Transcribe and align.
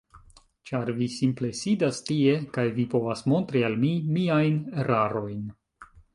Ĉar 0.69 0.87
vi 1.01 1.09
simple 1.15 1.49
sidas 1.59 1.99
tie, 2.07 2.33
kaj 2.57 2.65
vi 2.79 2.87
povas 2.95 3.23
montri 3.35 3.63
al 3.69 3.79
mi 3.85 3.93
miajn 4.17 4.59
erarojn. 4.87 5.47